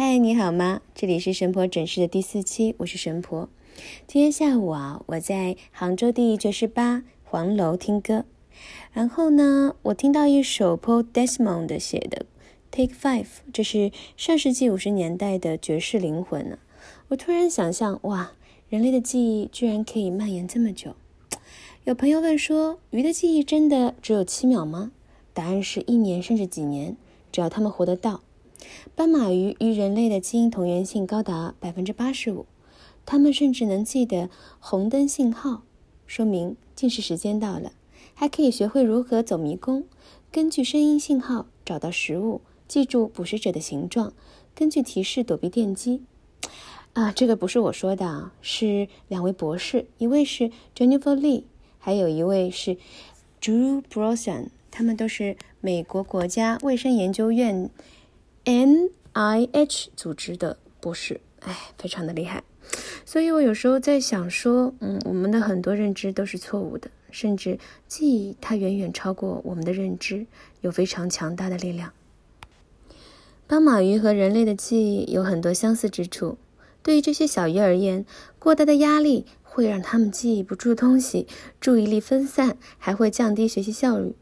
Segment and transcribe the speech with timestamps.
[0.00, 0.80] 嗨，你好吗？
[0.94, 3.48] 这里是神婆诊室的第四期，我是神婆。
[4.06, 8.24] 今天下午啊，我在杭州第九十八黄楼听歌，
[8.92, 12.26] 然后呢，我听到一首 Paul Desmond 写的
[12.70, 16.60] 《Take Five》，这是上世纪五十年代的爵士灵魂呢。
[17.08, 18.30] 我突然想象，哇，
[18.68, 20.94] 人类的记忆居然可以蔓延这么久。
[21.82, 24.92] 有朋友问说，鱼的记忆真的只有七秒吗？
[25.34, 26.96] 答案是一年甚至几年，
[27.32, 28.20] 只要他们活得到。
[28.94, 32.46] 斑马鱼与人类的基因同源性高达百分之八十五，
[33.06, 35.62] 它们甚至能记得红灯信号，
[36.06, 37.72] 说明进食时间到了，
[38.14, 39.84] 还可以学会如何走迷宫，
[40.32, 44.12] 根据声音信号找到食物，记住捕食者的形状，
[44.54, 46.02] 根据提示躲避电击。
[46.94, 51.44] 啊，这个不是我说的啊，是两位博士，一位是 Jennifer Lee，
[51.78, 52.76] 还有一位是
[53.40, 57.70] Drew Brosan，他们都是美国国家卫生研究院。
[58.48, 62.42] NIH 组织的博士，哎，非常的厉害。
[63.04, 70.24] 所以我有时候在想说，嗯，我们的很多认知都是错误的，甚至记忆它远远超过我们的认知，
[70.62, 71.92] 有非常强大的力量。
[73.46, 76.38] 斑马鱼和人类的记忆有很多相似之处。
[76.82, 78.06] 对于这些小鱼而言，
[78.38, 81.26] 过大的压力会让他们记不住东西，
[81.60, 84.14] 注意力分散，还会降低学习效率。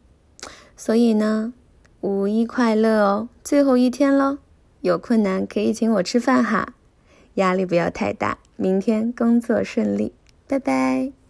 [0.77, 1.55] 所以呢？
[2.07, 3.29] 五一快乐哦！
[3.43, 4.39] 最后一天喽，
[4.81, 6.75] 有困难可以请我吃饭哈，
[7.35, 8.39] 压力不要太大。
[8.55, 10.13] 明天工作顺利，
[10.47, 11.26] 拜拜。